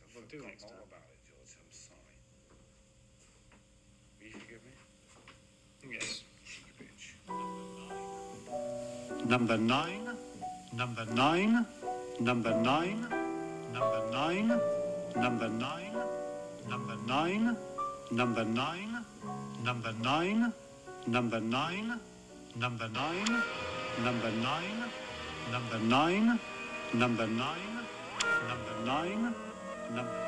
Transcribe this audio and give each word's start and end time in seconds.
I 0.00 0.04
We'll 0.14 0.22
forgot 0.22 0.30
do 0.30 0.38
next 0.46 0.64
all 0.64 0.70
time. 0.70 0.78
about 0.88 1.06
it, 1.12 1.20
George. 1.28 1.52
I'm 1.60 1.70
sorry. 1.70 2.16
Will 4.20 4.26
you 4.28 4.38
forgive 4.40 4.62
me? 4.64 4.72
Yes. 5.98 6.22
Cheeky 6.44 6.72
bitch. 6.80 7.04
Number 9.28 9.56
nine, 9.56 10.04
number 10.72 11.04
nine, 11.14 11.66
number 12.20 12.54
nine, 12.54 13.16
number 13.72 14.02
nine, 14.12 14.50
number 15.22 15.48
nine, 15.50 15.96
number 16.68 16.96
nine, 17.06 17.56
number 18.10 18.44
nine, 18.44 18.94
number 19.64 19.92
nine, 19.94 20.54
number 21.08 21.40
nine, 21.40 22.00
number 22.58 22.88
nine, 22.90 23.30
number 24.04 24.30
nine, 24.30 24.84
number 25.52 25.78
nine, 25.78 26.38
number 26.94 27.26
nine, 27.26 27.78
number 28.48 28.74
nine, 28.84 29.34
number. 29.94 30.26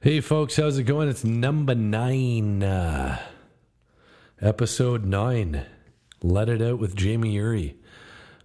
Hey, 0.00 0.20
folks, 0.20 0.56
how's 0.56 0.78
it 0.78 0.84
going? 0.84 1.08
It's 1.08 1.24
number 1.24 1.74
nine, 1.74 2.62
uh, 2.62 3.18
episode 4.40 5.04
nine. 5.04 5.66
Let 6.22 6.48
it 6.48 6.62
out 6.62 6.78
with 6.78 6.94
Jamie 6.94 7.32
Uri. 7.32 7.76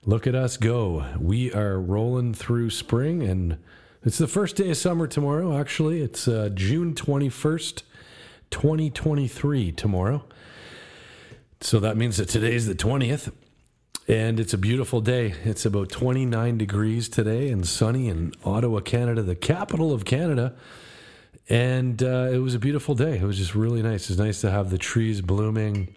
Look 0.04 0.26
at 0.26 0.34
us 0.34 0.58
go. 0.58 1.06
We 1.20 1.54
are 1.54 1.80
rolling 1.80 2.34
through 2.34 2.72
spring, 2.72 3.22
and 3.22 3.58
it's 4.04 4.18
the 4.18 4.28
first 4.28 4.56
day 4.56 4.72
of 4.72 4.78
summer 4.78 5.06
tomorrow, 5.06 5.56
actually. 5.56 6.02
It's 6.02 6.28
uh, 6.28 6.50
June 6.54 6.96
21st, 6.96 7.84
2023, 8.50 9.72
tomorrow. 9.72 10.26
So 11.60 11.80
that 11.80 11.96
means 11.98 12.18
that 12.18 12.30
today's 12.30 12.66
the 12.66 12.74
20th. 12.74 13.32
And 14.12 14.42
it's 14.42 14.54
a 14.54 14.58
beautiful 14.58 15.00
day. 15.00 15.36
It's 15.46 15.66
about 15.66 15.88
29 15.88 16.58
degrees 16.58 17.08
today 17.08 17.50
and 17.50 17.66
sunny 17.66 18.10
in 18.10 18.34
Ottawa, 18.44 18.82
Canada, 18.82 19.22
the 19.22 19.38
capital 19.38 19.94
of 19.94 20.04
Canada 20.04 20.54
and 21.48 22.04
uh, 22.04 22.30
it 22.30 22.40
was 22.40 22.54
a 22.54 22.60
beautiful 22.60 22.94
day. 22.94 23.16
It 23.16 23.24
was 23.24 23.38
just 23.38 23.56
really 23.56 23.82
nice. 23.82 24.10
It's 24.10 24.20
nice 24.20 24.42
to 24.42 24.52
have 24.52 24.70
the 24.70 24.78
trees 24.78 25.22
blooming 25.22 25.96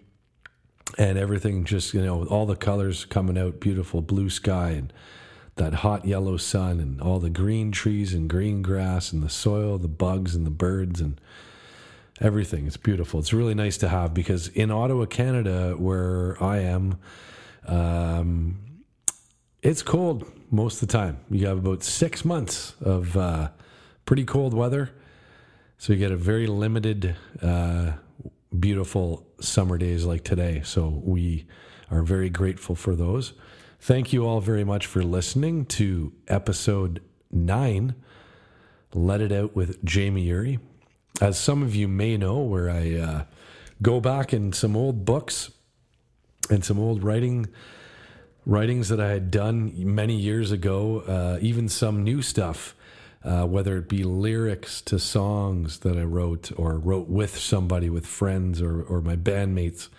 and 0.97 1.17
everything 1.17 1.65
just 1.65 1.93
you 1.93 2.01
know 2.01 2.23
all 2.27 2.45
the 2.45 2.55
colors 2.55 3.03
coming 3.03 3.37
out, 3.37 3.59
beautiful 3.59 4.01
blue 4.01 4.29
sky 4.29 4.69
and 4.69 4.93
that 5.57 5.73
hot 5.73 6.05
yellow 6.05 6.37
sun 6.37 6.79
and 6.79 7.01
all 7.01 7.19
the 7.19 7.29
green 7.29 7.73
trees 7.73 8.13
and 8.13 8.29
green 8.29 8.61
grass 8.61 9.11
and 9.11 9.23
the 9.23 9.29
soil, 9.29 9.77
the 9.77 9.89
bugs 9.89 10.35
and 10.35 10.45
the 10.45 10.51
birds 10.51 11.01
and 11.01 11.19
everything. 12.21 12.65
It's 12.65 12.77
beautiful. 12.77 13.19
It's 13.19 13.33
really 13.33 13.55
nice 13.55 13.77
to 13.79 13.89
have 13.89 14.13
because 14.13 14.47
in 14.47 14.71
Ottawa, 14.71 15.03
Canada, 15.03 15.75
where 15.77 16.41
I 16.41 16.59
am, 16.59 16.97
um, 17.67 18.59
it's 19.61 19.81
cold 19.81 20.31
most 20.51 20.81
of 20.81 20.87
the 20.87 20.91
time. 20.97 21.19
You 21.29 21.47
have 21.47 21.57
about 21.57 21.83
six 21.83 22.23
months 22.23 22.75
of 22.81 23.17
uh, 23.17 23.49
pretty 24.05 24.25
cold 24.25 24.53
weather. 24.53 24.91
So 25.77 25.93
you 25.93 25.99
get 25.99 26.11
a 26.11 26.17
very 26.17 26.47
limited, 26.47 27.15
uh, 27.41 27.93
beautiful 28.57 29.27
summer 29.41 29.77
days 29.77 30.05
like 30.05 30.23
today. 30.23 30.61
So 30.63 31.01
we 31.03 31.45
are 31.91 32.03
very 32.03 32.29
grateful 32.29 32.75
for 32.75 32.95
those. 32.95 33.33
Thank 33.79 34.13
you 34.13 34.25
all 34.25 34.39
very 34.39 34.63
much 34.63 34.85
for 34.85 35.03
listening 35.03 35.65
to 35.65 36.13
episode 36.27 37.01
nine, 37.31 37.95
Let 38.93 39.21
It 39.21 39.31
Out 39.31 39.55
with 39.55 39.83
Jamie 39.83 40.23
Uri. 40.23 40.59
As 41.21 41.37
some 41.37 41.61
of 41.61 41.75
you 41.75 41.87
may 41.87 42.17
know, 42.17 42.39
where 42.39 42.69
I 42.69 42.93
uh, 42.95 43.23
go 43.81 43.99
back 43.99 44.33
in 44.33 44.53
some 44.53 44.75
old 44.75 45.05
books 45.05 45.51
and 46.49 46.63
some 46.63 46.79
old 46.79 47.03
writing 47.03 47.47
writings 48.45 48.89
that 48.89 48.99
I 48.99 49.09
had 49.09 49.31
done 49.31 49.73
many 49.75 50.15
years 50.15 50.51
ago, 50.51 50.99
uh, 51.07 51.39
even 51.41 51.67
some 51.67 52.03
new 52.03 52.21
stuff 52.21 52.75
uh, 53.25 53.43
whether 53.43 53.77
it 53.77 53.89
be 53.89 54.03
lyrics 54.03 54.81
to 54.81 54.99
songs 54.99 55.79
that 55.79 55.97
I 55.97 56.03
wrote 56.03 56.51
or 56.57 56.77
wrote 56.77 57.07
with 57.07 57.35
somebody, 57.37 57.89
with 57.89 58.05
friends 58.05 58.61
or, 58.61 58.83
or 58.83 59.01
my 59.01 59.15
bandmates, 59.15 59.89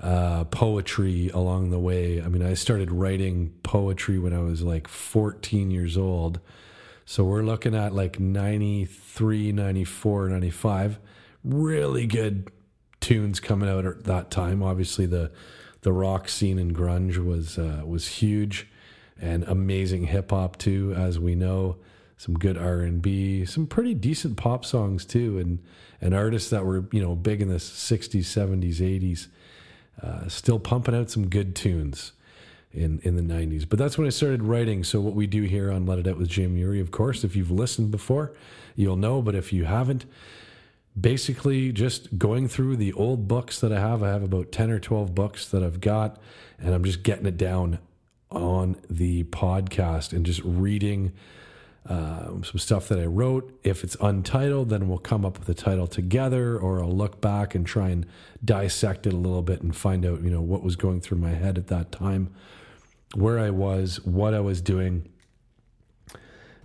uh, 0.00 0.44
poetry 0.44 1.28
along 1.30 1.70
the 1.70 1.80
way. 1.80 2.22
I 2.22 2.28
mean, 2.28 2.42
I 2.42 2.54
started 2.54 2.92
writing 2.92 3.52
poetry 3.64 4.18
when 4.18 4.32
I 4.32 4.38
was 4.38 4.62
like 4.62 4.86
14 4.86 5.72
years 5.72 5.96
old. 5.96 6.38
So 7.04 7.24
we're 7.24 7.42
looking 7.42 7.74
at 7.74 7.92
like 7.92 8.20
93, 8.20 9.50
94, 9.52 10.28
95. 10.28 11.00
Really 11.44 12.06
good 12.06 12.50
tunes 13.00 13.40
coming 13.40 13.68
out 13.68 13.84
at 13.84 14.04
that 14.04 14.30
time. 14.30 14.62
Obviously, 14.62 15.06
the 15.06 15.32
the 15.82 15.92
rock 15.92 16.28
scene 16.28 16.58
and 16.58 16.74
grunge 16.74 17.18
was 17.18 17.58
uh, 17.58 17.82
was 17.84 18.06
huge, 18.08 18.68
and 19.20 19.44
amazing 19.44 20.04
hip 20.04 20.30
hop 20.30 20.56
too, 20.56 20.94
as 20.96 21.18
we 21.18 21.34
know 21.34 21.76
some 22.16 22.38
good 22.38 22.56
R 22.56 22.80
and 22.80 23.02
B, 23.02 23.44
some 23.44 23.66
pretty 23.66 23.94
decent 23.94 24.36
pop 24.36 24.64
songs 24.64 25.04
too, 25.04 25.38
and 25.38 25.58
and 26.00 26.14
artists 26.14 26.50
that 26.50 26.64
were 26.64 26.84
you 26.92 27.02
know 27.02 27.14
big 27.14 27.42
in 27.42 27.48
the 27.48 27.56
'60s, 27.56 28.20
'70s, 28.20 28.76
'80s, 28.76 29.26
uh, 30.02 30.28
still 30.28 30.60
pumping 30.60 30.94
out 30.94 31.10
some 31.10 31.28
good 31.28 31.56
tunes 31.56 32.12
in 32.72 33.00
in 33.02 33.16
the 33.16 33.22
'90s. 33.22 33.68
But 33.68 33.80
that's 33.80 33.98
when 33.98 34.06
I 34.06 34.10
started 34.10 34.44
writing. 34.44 34.84
So 34.84 35.00
what 35.00 35.14
we 35.14 35.26
do 35.26 35.42
here 35.42 35.72
on 35.72 35.84
Let 35.84 35.98
It 35.98 36.06
Out 36.06 36.16
with 36.16 36.28
Jim 36.28 36.56
Uri, 36.56 36.80
of 36.80 36.92
course, 36.92 37.24
if 37.24 37.34
you've 37.34 37.50
listened 37.50 37.90
before, 37.90 38.32
you'll 38.76 38.96
know. 38.96 39.20
But 39.20 39.34
if 39.34 39.52
you 39.52 39.64
haven't, 39.64 40.04
basically 41.00 41.72
just 41.72 42.18
going 42.18 42.48
through 42.48 42.76
the 42.76 42.92
old 42.92 43.26
books 43.28 43.60
that 43.60 43.72
I 43.72 43.80
have. 43.80 44.02
I 44.02 44.08
have 44.08 44.22
about 44.22 44.52
ten 44.52 44.70
or 44.70 44.78
twelve 44.78 45.14
books 45.14 45.48
that 45.48 45.62
I've 45.62 45.80
got, 45.80 46.20
and 46.58 46.74
I'm 46.74 46.84
just 46.84 47.02
getting 47.02 47.26
it 47.26 47.36
down 47.36 47.78
on 48.30 48.76
the 48.88 49.24
podcast 49.24 50.12
and 50.12 50.24
just 50.24 50.40
reading 50.44 51.12
um, 51.86 52.44
some 52.44 52.58
stuff 52.58 52.88
that 52.88 52.98
I 52.98 53.06
wrote. 53.06 53.58
If 53.64 53.84
it's 53.84 53.96
untitled, 54.00 54.68
then 54.68 54.88
we'll 54.88 54.98
come 54.98 55.24
up 55.24 55.38
with 55.38 55.48
a 55.48 55.54
title 55.54 55.86
together, 55.86 56.58
or 56.58 56.80
I'll 56.80 56.92
look 56.92 57.20
back 57.20 57.54
and 57.54 57.66
try 57.66 57.88
and 57.88 58.06
dissect 58.44 59.06
it 59.06 59.12
a 59.12 59.16
little 59.16 59.42
bit 59.42 59.62
and 59.62 59.74
find 59.74 60.06
out, 60.06 60.22
you 60.22 60.30
know, 60.30 60.40
what 60.40 60.62
was 60.62 60.76
going 60.76 61.00
through 61.00 61.18
my 61.18 61.30
head 61.30 61.58
at 61.58 61.66
that 61.68 61.90
time, 61.90 62.32
where 63.14 63.38
I 63.38 63.50
was, 63.50 64.04
what 64.04 64.32
I 64.32 64.40
was 64.40 64.60
doing, 64.60 65.08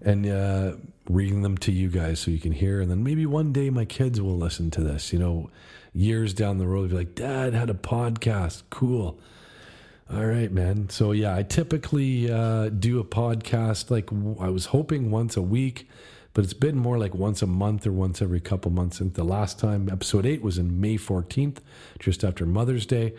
and 0.02 0.26
uh, 0.28 0.74
reading 1.10 1.42
them 1.42 1.58
to 1.60 1.72
you 1.72 1.90
guys 1.90 2.20
so 2.20 2.32
you 2.32 2.40
can 2.40 2.52
hear. 2.52 2.82
And 2.82 2.90
then 2.92 3.04
maybe 3.04 3.26
one 3.26 3.52
day 3.52 3.70
my 3.70 3.86
kids 3.86 4.22
will 4.22 4.38
listen 4.38 4.70
to 4.72 4.82
this, 4.82 5.12
you 5.12 5.20
know, 5.20 5.50
years 5.94 6.34
down 6.34 6.58
the 6.58 6.68
road, 6.68 6.90
be 6.90 6.96
like, 6.96 7.16
Dad 7.16 7.54
had 7.54 7.70
a 7.70 7.74
podcast. 7.74 8.64
Cool. 8.70 9.20
All 10.10 10.26
right, 10.26 10.52
man. 10.52 10.90
So 10.90 11.12
yeah, 11.12 11.36
I 11.36 11.44
typically 11.44 12.32
uh, 12.32 12.70
do 12.70 13.00
a 13.00 13.04
podcast 13.04 13.92
like 13.92 14.10
I 14.40 14.50
was 14.50 14.68
hoping 14.68 15.12
once 15.12 15.36
a 15.36 15.42
week, 15.42 15.90
but 16.34 16.46
it's 16.46 16.54
been 16.54 16.78
more 16.78 16.98
like 16.98 17.14
once 17.14 17.42
a 17.42 17.48
month 17.48 17.86
or 17.86 17.92
once 17.92 18.22
every 18.22 18.40
couple 18.40 18.72
months. 18.72 19.02
And 19.02 19.14
the 19.16 19.26
last 19.26 19.60
time, 19.60 19.90
episode 19.92 20.26
eight, 20.26 20.42
was 20.42 20.58
in 20.58 20.80
May 20.80 20.96
fourteenth, 20.96 21.62
just 22.00 22.24
after 22.24 22.46
Mother's 22.46 22.86
Day. 22.86 23.16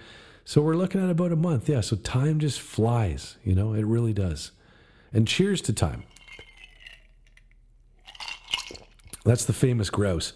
So 0.46 0.62
we're 0.62 0.76
looking 0.76 1.04
at 1.04 1.10
about 1.10 1.30
a 1.30 1.36
month. 1.36 1.68
Yeah. 1.68 1.82
So 1.82 1.96
time 1.96 2.38
just 2.38 2.58
flies. 2.58 3.36
You 3.44 3.54
know, 3.54 3.74
it 3.74 3.84
really 3.84 4.14
does. 4.14 4.52
And 5.12 5.28
cheers 5.28 5.60
to 5.62 5.74
time. 5.74 6.04
That's 9.24 9.44
the 9.44 9.52
famous 9.52 9.90
grouse. 9.90 10.32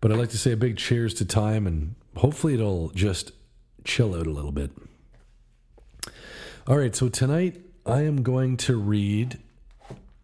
But 0.00 0.12
I'd 0.12 0.18
like 0.18 0.30
to 0.30 0.38
say 0.38 0.52
a 0.52 0.56
big 0.56 0.76
cheers 0.76 1.14
to 1.14 1.24
time, 1.24 1.66
and 1.66 1.94
hopefully 2.16 2.54
it'll 2.54 2.90
just 2.90 3.32
chill 3.84 4.14
out 4.14 4.26
a 4.26 4.30
little 4.30 4.52
bit. 4.52 4.70
All 6.66 6.76
right, 6.76 6.94
so 6.94 7.08
tonight 7.08 7.60
I 7.84 8.02
am 8.02 8.22
going 8.22 8.56
to 8.58 8.76
read 8.76 9.38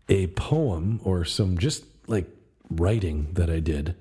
a 0.08 0.26
poem 0.28 1.00
or 1.04 1.25
some 1.25 1.56
just 1.56 1.84
like 2.06 2.26
writing 2.69 3.28
that 3.32 3.48
I 3.48 3.60
did 3.60 3.94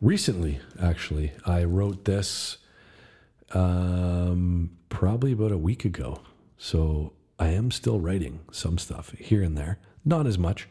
recently, 0.00 0.60
actually. 0.80 1.32
I 1.44 1.64
wrote 1.64 2.04
this 2.06 2.58
um, 3.52 4.70
probably 4.88 5.32
about 5.32 5.52
a 5.52 5.58
week 5.58 5.84
ago. 5.84 6.20
So 6.58 7.12
I 7.38 7.48
am 7.48 7.70
still 7.70 8.00
writing 8.00 8.40
some 8.50 8.78
stuff 8.78 9.10
here 9.18 9.42
and 9.42 9.56
there, 9.56 9.78
not 10.04 10.26
as 10.26 10.38
much. 10.38 10.68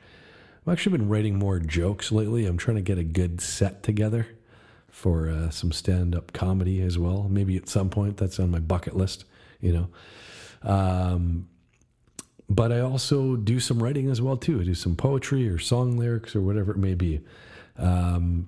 I've 0.65 0.71
actually 0.71 0.98
been 0.98 1.10
writing 1.10 1.38
more 1.38 1.60
jokes 1.60 2.12
lately. 2.12 2.45
I'm 2.45 2.57
trying 2.57 2.77
to 2.77 2.81
get 2.81 2.98
a 2.98 3.04
good 3.04 3.42
set 3.42 3.83
together 3.83 4.27
for 4.88 5.27
uh, 5.27 5.50
some 5.50 5.74
stand 5.74 6.15
up 6.15 6.31
comedy 6.31 6.81
as 6.81 6.98
well. 6.98 7.27
Maybe 7.30 7.57
at 7.57 7.68
some 7.68 7.89
point 7.89 8.15
that's 8.15 8.39
on 8.39 8.50
my 8.50 8.60
bucket 8.60 8.95
list, 8.95 9.25
you 9.60 9.74
know. 9.74 9.89
Um, 10.62 11.50
but 12.50 12.71
I 12.71 12.80
also 12.80 13.36
do 13.36 13.60
some 13.60 13.83
writing 13.83 14.10
as 14.10 14.21
well 14.21 14.38
too. 14.38 14.62
I 14.62 14.63
do 14.63 14.74
some 14.74 14.95
poetry 14.95 15.50
or 15.50 15.60
song 15.60 15.98
lyrics 15.98 16.36
or 16.36 16.42
whatever 16.42 16.71
it 16.71 16.77
may 16.77 16.94
be. 16.94 17.21
Um, 17.77 18.48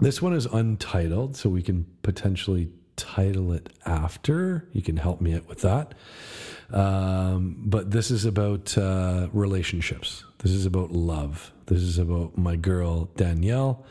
this 0.00 0.22
one 0.22 0.32
is 0.32 0.46
untitled, 0.46 1.36
so 1.36 1.50
we 1.50 1.62
can 1.62 1.86
potentially 2.02 2.70
title 2.96 3.52
it 3.52 3.68
after. 3.84 4.68
You 4.72 4.82
can 4.82 4.96
help 4.96 5.20
me 5.20 5.34
out 5.34 5.46
with 5.46 5.60
that. 5.60 5.94
Um, 6.70 7.56
but 7.58 7.90
this 7.90 8.10
is 8.10 8.24
about 8.24 8.76
uh, 8.76 9.28
relationships. 9.32 10.24
This 10.38 10.52
is 10.52 10.66
about 10.66 10.90
love. 10.90 11.52
This 11.66 11.82
is 11.82 11.98
about 11.98 12.36
my 12.36 12.56
girl 12.56 13.06
Danielle 13.16 13.84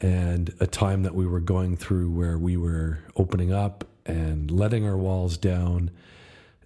and 0.00 0.54
a 0.60 0.66
time 0.66 1.02
that 1.02 1.14
we 1.14 1.26
were 1.26 1.40
going 1.40 1.76
through 1.76 2.10
where 2.10 2.38
we 2.38 2.56
were 2.56 3.00
opening 3.16 3.52
up 3.52 3.84
and 4.06 4.50
letting 4.50 4.86
our 4.86 4.96
walls 4.96 5.36
down 5.36 5.90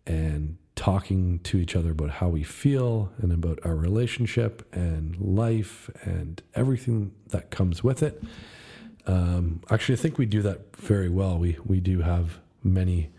and 0.07 0.57
talking 0.77 1.39
to 1.41 1.59
each 1.59 1.77
other 1.77 1.93
about 1.93 2.11
how 2.11 2.29
we 2.29 2.43
feel 2.43 3.13
and 3.19 3.33
about 3.33 3.59
our 3.65 3.77
relationship 3.77 4.67
and 4.75 5.19
life 5.21 5.91
and 6.03 6.43
everything 6.55 7.13
that 7.29 7.51
comes 7.51 7.83
with 7.83 8.03
it. 8.03 8.23
Um, 9.07 9.61
actually, 9.71 9.95
I 9.95 9.99
think 9.99 10.19
we 10.19 10.27
do 10.27 10.43
that 10.43 10.77
very 10.77 11.09
well. 11.09 11.39
We 11.39 11.59
we 11.65 11.81
do 11.81 12.01
have 12.01 12.39
many 12.63 13.11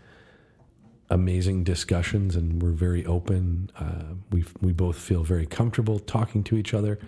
amazing 1.08 1.64
discussions, 1.64 2.34
and 2.34 2.62
we're 2.62 2.72
very 2.72 3.06
open. 3.06 3.70
Uh, 3.78 4.14
we 4.30 4.44
we 4.60 4.72
both 4.72 4.98
feel 4.98 5.22
very 5.22 5.46
comfortable 5.46 5.98
talking 5.98 6.42
to 6.44 6.56
each 6.56 6.74
other, 6.74 6.98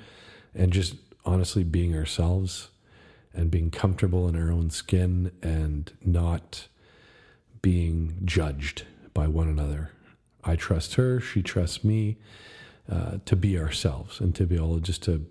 and 0.54 0.72
just 0.72 0.96
honestly 1.24 1.64
being 1.64 1.94
ourselves, 1.94 2.70
and 3.34 3.50
being 3.50 3.70
comfortable 3.70 4.28
in 4.28 4.36
our 4.36 4.52
own 4.52 4.70
skin, 4.70 5.32
and 5.42 5.92
not 6.04 6.68
being 7.60 8.18
judged 8.24 8.84
by 9.12 9.26
one 9.26 9.48
another. 9.48 9.90
I 10.44 10.54
trust 10.54 10.94
her; 10.94 11.20
she 11.20 11.42
trusts 11.42 11.82
me. 11.84 12.18
Uh, 12.90 13.18
to 13.26 13.36
be 13.36 13.58
ourselves 13.58 14.18
and 14.18 14.34
to 14.34 14.46
be 14.46 14.54
able 14.54 14.78
just 14.78 15.02
to 15.02 15.26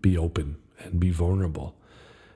be 0.00 0.16
open 0.16 0.56
and 0.78 0.98
be 0.98 1.10
vulnerable 1.10 1.76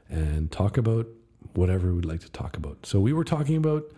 and 0.08 0.50
talk 0.50 0.76
about 0.76 1.06
whatever 1.55 1.93
we'd 1.93 2.05
like 2.05 2.20
to 2.20 2.31
talk 2.31 2.56
about. 2.56 2.87
So 2.87 3.00
we 3.00 3.12
were 3.12 3.25
talking 3.25 3.56
about 3.56 3.91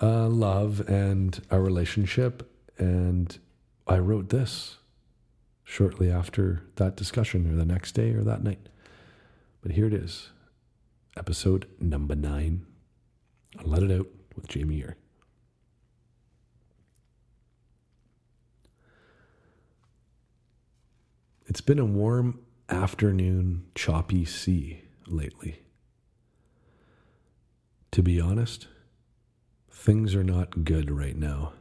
uh, 0.00 0.28
love 0.28 0.88
and 0.88 1.40
our 1.50 1.60
relationship, 1.60 2.50
and 2.78 3.36
I 3.86 3.98
wrote 3.98 4.28
this 4.28 4.76
shortly 5.64 6.10
after 6.10 6.62
that 6.76 6.96
discussion, 6.96 7.50
or 7.50 7.56
the 7.56 7.64
next 7.64 7.92
day, 7.92 8.12
or 8.12 8.22
that 8.24 8.42
night. 8.42 8.68
But 9.60 9.72
here 9.72 9.86
it 9.86 9.94
is, 9.94 10.30
episode 11.16 11.66
number 11.80 12.14
nine. 12.14 12.66
I 13.58 13.62
let 13.62 13.82
it 13.82 13.90
out 13.90 14.06
with 14.34 14.48
Jamie 14.48 14.76
Uri. 14.76 14.94
It's 21.46 21.62
been 21.62 21.78
a 21.78 21.84
warm 21.84 22.40
afternoon, 22.68 23.64
choppy 23.74 24.26
sea 24.26 24.82
lately. 25.10 25.62
To 27.92 28.02
be 28.02 28.20
honest, 28.20 28.66
things 29.70 30.14
are 30.14 30.24
not 30.24 30.64
good 30.64 30.90
right 30.90 31.16
now. 31.16 31.52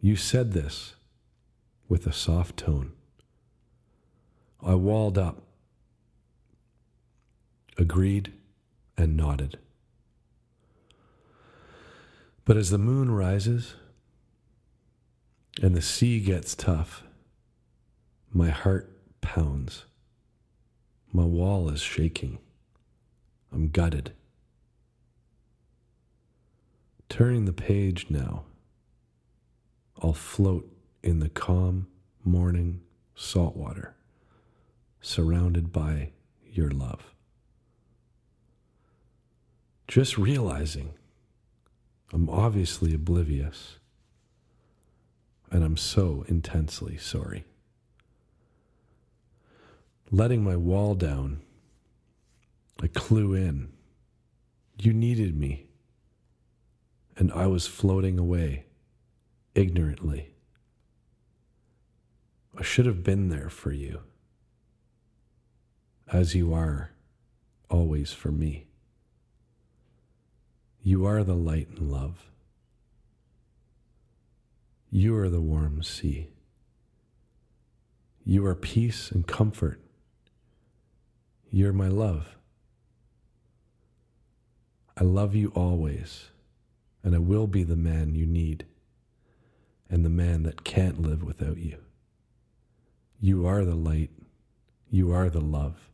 You 0.00 0.16
said 0.16 0.52
this 0.52 0.94
with 1.88 2.06
a 2.06 2.12
soft 2.12 2.56
tone. 2.56 2.92
I 4.62 4.74
walled 4.74 5.18
up, 5.18 5.42
agreed, 7.76 8.32
and 8.96 9.16
nodded. 9.16 9.58
But 12.44 12.56
as 12.56 12.70
the 12.70 12.78
moon 12.78 13.10
rises 13.10 13.74
and 15.62 15.74
the 15.74 15.82
sea 15.82 16.20
gets 16.20 16.54
tough, 16.54 17.04
my 18.32 18.50
heart 18.50 18.90
pounds. 19.20 19.86
My 21.16 21.24
wall 21.24 21.68
is 21.70 21.80
shaking. 21.80 22.38
I'm 23.52 23.68
gutted. 23.68 24.14
Turning 27.08 27.44
the 27.44 27.52
page 27.52 28.06
now, 28.10 28.42
I'll 30.02 30.12
float 30.12 30.68
in 31.04 31.20
the 31.20 31.28
calm 31.28 31.86
morning 32.24 32.80
salt 33.14 33.54
water, 33.54 33.94
surrounded 35.00 35.72
by 35.72 36.10
your 36.50 36.72
love. 36.72 37.14
Just 39.86 40.18
realizing 40.18 40.94
I'm 42.12 42.28
obviously 42.28 42.92
oblivious, 42.92 43.78
and 45.52 45.62
I'm 45.62 45.76
so 45.76 46.24
intensely 46.26 46.96
sorry 46.96 47.44
letting 50.14 50.44
my 50.44 50.54
wall 50.54 50.94
down. 50.94 51.40
I 52.80 52.86
clue 52.86 53.34
in. 53.34 53.72
You 54.78 54.92
needed 54.92 55.36
me. 55.36 55.66
And 57.16 57.32
I 57.32 57.46
was 57.46 57.66
floating 57.66 58.16
away, 58.18 58.66
ignorantly. 59.56 60.34
I 62.56 62.62
should 62.62 62.86
have 62.86 63.02
been 63.02 63.28
there 63.28 63.48
for 63.48 63.72
you, 63.72 64.02
as 66.12 66.34
you 66.34 66.54
are 66.54 66.90
always 67.68 68.12
for 68.12 68.30
me. 68.30 68.66
You 70.80 71.06
are 71.06 71.24
the 71.24 71.34
light 71.34 71.68
and 71.70 71.90
love. 71.90 72.30
You 74.90 75.16
are 75.16 75.28
the 75.28 75.40
warm 75.40 75.82
sea. 75.82 76.30
You 78.24 78.46
are 78.46 78.54
peace 78.54 79.10
and 79.10 79.26
comfort 79.26 79.83
you're 81.54 81.72
my 81.72 81.86
love. 81.86 82.34
I 84.96 85.04
love 85.04 85.36
you 85.36 85.52
always, 85.54 86.30
and 87.04 87.14
I 87.14 87.18
will 87.18 87.46
be 87.46 87.62
the 87.62 87.76
man 87.76 88.16
you 88.16 88.26
need 88.26 88.66
and 89.88 90.04
the 90.04 90.10
man 90.10 90.42
that 90.42 90.64
can't 90.64 91.00
live 91.00 91.22
without 91.22 91.58
you. 91.58 91.78
You 93.20 93.46
are 93.46 93.64
the 93.64 93.76
light. 93.76 94.10
You 94.90 95.12
are 95.12 95.30
the 95.30 95.40
love. 95.40 95.90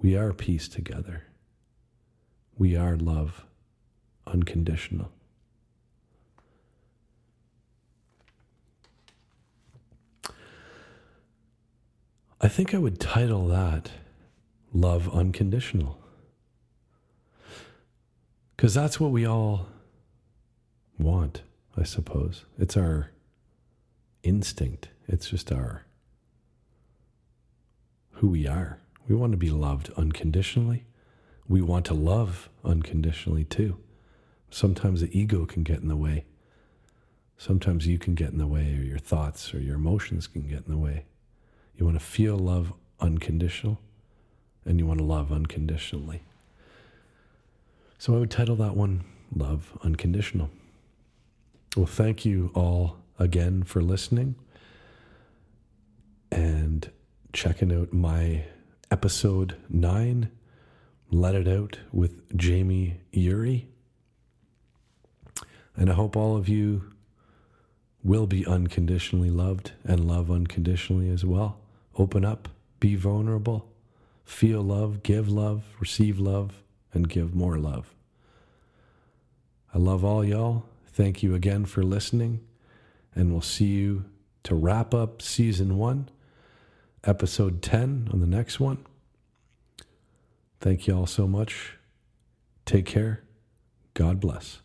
We 0.00 0.16
are 0.16 0.32
peace 0.32 0.68
together. 0.68 1.24
We 2.56 2.76
are 2.76 2.96
love, 2.96 3.44
unconditional. 4.28 5.10
I 12.40 12.46
think 12.46 12.72
I 12.72 12.78
would 12.78 13.00
title 13.00 13.48
that 13.48 13.90
Love 14.72 15.12
Unconditional. 15.12 15.98
Because 18.54 18.74
that's 18.74 19.00
what 19.00 19.10
we 19.10 19.26
all 19.26 19.66
want, 20.98 21.42
I 21.76 21.82
suppose. 21.82 22.44
It's 22.56 22.76
our 22.76 23.10
instinct, 24.22 24.88
it's 25.08 25.30
just 25.30 25.50
our 25.50 25.82
who 28.12 28.28
we 28.28 28.46
are. 28.46 28.78
We 29.08 29.16
want 29.16 29.32
to 29.32 29.38
be 29.38 29.50
loved 29.50 29.90
unconditionally. 29.96 30.84
We 31.48 31.60
want 31.60 31.86
to 31.86 31.94
love 31.94 32.48
unconditionally 32.64 33.44
too. 33.44 33.78
Sometimes 34.50 35.00
the 35.00 35.18
ego 35.18 35.44
can 35.44 35.64
get 35.64 35.80
in 35.80 35.88
the 35.88 35.96
way. 35.96 36.24
Sometimes 37.36 37.88
you 37.88 37.98
can 37.98 38.14
get 38.14 38.30
in 38.30 38.38
the 38.38 38.46
way, 38.46 38.76
or 38.78 38.82
your 38.82 38.98
thoughts 38.98 39.52
or 39.54 39.60
your 39.60 39.76
emotions 39.76 40.28
can 40.28 40.42
get 40.42 40.66
in 40.66 40.72
the 40.72 40.78
way. 40.78 41.04
You 41.78 41.86
want 41.86 41.96
to 41.96 42.04
feel 42.04 42.36
love 42.36 42.72
unconditional, 42.98 43.78
and 44.64 44.80
you 44.80 44.86
want 44.86 44.98
to 44.98 45.04
love 45.04 45.30
unconditionally. 45.30 46.22
So 47.98 48.16
I 48.16 48.18
would 48.18 48.32
title 48.32 48.56
that 48.56 48.76
one 48.76 49.04
Love 49.32 49.78
Unconditional. 49.84 50.50
Well, 51.76 51.86
thank 51.86 52.24
you 52.24 52.50
all 52.52 52.96
again 53.16 53.62
for 53.62 53.80
listening 53.80 54.34
and 56.32 56.90
checking 57.32 57.72
out 57.72 57.92
my 57.92 58.44
episode 58.90 59.54
nine, 59.68 60.32
Let 61.12 61.36
It 61.36 61.46
Out 61.46 61.78
with 61.92 62.36
Jamie 62.36 63.00
Uri. 63.12 63.68
And 65.76 65.90
I 65.90 65.94
hope 65.94 66.16
all 66.16 66.36
of 66.36 66.48
you 66.48 66.90
will 68.02 68.26
be 68.26 68.44
unconditionally 68.44 69.30
loved 69.30 69.72
and 69.84 70.08
love 70.08 70.28
unconditionally 70.28 71.08
as 71.08 71.24
well 71.24 71.58
open 71.98 72.24
up, 72.24 72.48
be 72.80 72.94
vulnerable, 72.94 73.70
feel 74.24 74.62
love, 74.62 75.02
give 75.02 75.28
love, 75.28 75.64
receive 75.80 76.18
love, 76.18 76.62
and 76.94 77.08
give 77.08 77.34
more 77.34 77.58
love. 77.58 77.94
I 79.74 79.78
love 79.78 80.04
all 80.04 80.24
y'all. 80.24 80.64
Thank 80.86 81.22
you 81.22 81.34
again 81.34 81.66
for 81.66 81.82
listening, 81.82 82.40
and 83.14 83.32
we'll 83.32 83.40
see 83.40 83.66
you 83.66 84.04
to 84.44 84.54
wrap 84.54 84.94
up 84.94 85.20
season 85.20 85.76
one, 85.76 86.08
episode 87.04 87.60
10 87.62 88.08
on 88.12 88.20
the 88.20 88.26
next 88.26 88.58
one. 88.58 88.84
Thank 90.60 90.86
you 90.86 90.96
all 90.96 91.06
so 91.06 91.26
much. 91.26 91.74
Take 92.64 92.86
care. 92.86 93.22
God 93.94 94.20
bless. 94.20 94.60